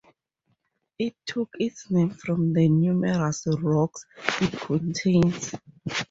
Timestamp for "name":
1.91-2.09